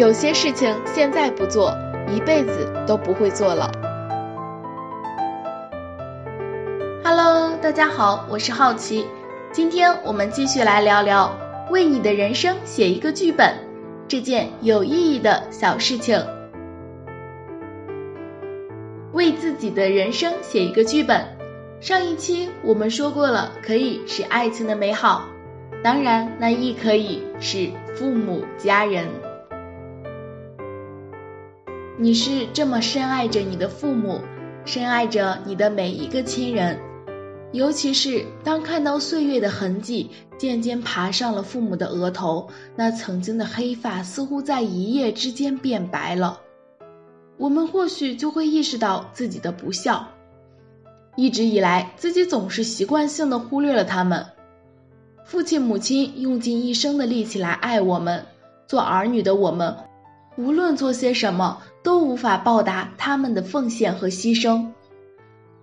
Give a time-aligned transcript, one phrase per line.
[0.00, 1.76] 有些事情现在不做，
[2.08, 3.70] 一辈子都不会做了。
[7.04, 9.06] Hello，大家好，我是好奇，
[9.52, 11.30] 今天我们继续来聊聊
[11.70, 13.54] 为你的人生写一个剧本
[14.08, 16.18] 这件有意义的小事情。
[19.12, 21.26] 为自己的人生写一个剧本。
[21.78, 25.26] 上一期我们说过了，可以是爱情的美好，
[25.84, 29.06] 当然那亦可以是父母家人。
[32.02, 34.22] 你是这么深爱着你的父母，
[34.64, 36.78] 深爱着你的每一个亲人，
[37.52, 40.08] 尤其是当看到岁月的痕迹
[40.38, 46.40] 渐渐爬上了父母的额头，那曾经的黑发似乎在一夜之间变白了，
[47.36, 50.08] 我们或许就会意识到自己的不孝。
[51.16, 54.24] 一直以来，自己总是习惯性的忽略了他们。
[55.26, 58.24] 父亲母亲用尽一生的力气来爱我们，
[58.66, 59.76] 做儿女的我们，
[60.38, 61.60] 无论做些什么。
[61.82, 64.66] 都无法报答他们的奉献和牺牲，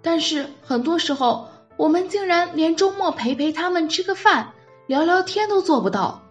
[0.00, 4.52] 但是很多时候，我们竟然连周末陪陪他们吃个饭、
[4.86, 6.22] 聊聊天都做不到。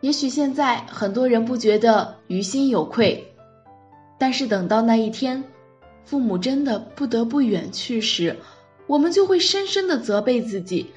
[0.00, 3.34] 也许现在很多人不觉得于心有愧，
[4.18, 5.42] 但是等到那一天，
[6.04, 8.36] 父母真的不得不远去时，
[8.86, 10.92] 我们就会深深的责备自己，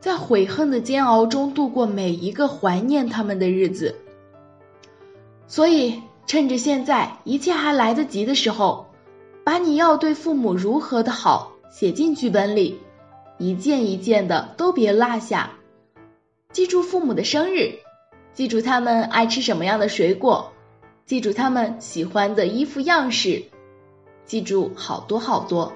[0.00, 3.94] 在悔恨的煎熬中度过每一个怀念他们的日子。
[5.46, 6.02] 所以。
[6.30, 8.86] 趁着现在一切还来得及的时候，
[9.42, 12.78] 把你要对父母如何的好写进剧本里，
[13.36, 15.50] 一件一件的都别落下。
[16.52, 17.80] 记住父母的生日，
[18.32, 20.52] 记住他们爱吃什么样的水果，
[21.04, 23.42] 记住他们喜欢的衣服样式，
[24.24, 25.72] 记住好多好多。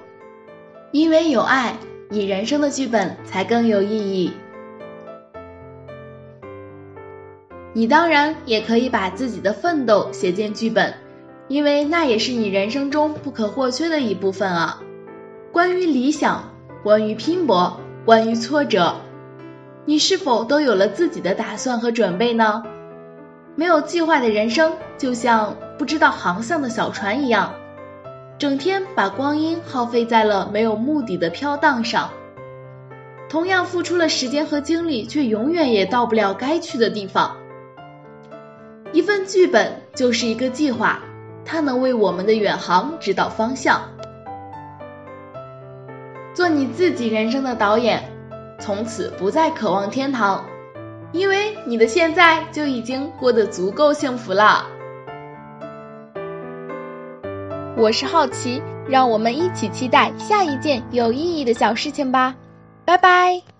[0.93, 1.75] 因为有爱，
[2.09, 4.31] 你人生的剧本才更有意义。
[7.77, 10.93] 你当然也可以把自己的奋斗写进剧本，
[11.49, 14.81] 因为那也是你人生中不可或缺的一部分啊。
[15.51, 16.53] 关于理想，
[16.83, 18.95] 关于拼搏，关于挫折，
[19.83, 22.63] 你是否都有了自己的打算和准备呢？
[23.55, 27.55] 没有计划的人生，就像不知道航向的小船一样，
[28.37, 32.09] 整天把光阴耗费在了没有目的的飘荡上。
[33.27, 37.35] 同样付出了时间和精力，却永远也到不了该去的地方。
[38.95, 41.01] 一份剧本就是一个计划，
[41.43, 43.81] 它能为我们的远航指导方向。
[46.33, 48.01] 做你自己人生的导演，
[48.57, 50.45] 从此不再渴望天堂，
[51.11, 54.65] 因为你的现在就已经过得足够幸福了。
[57.75, 62.33] 我是好奇，让我们一起期待下一件有意义的小事情吧，
[62.85, 63.54] 拜拜。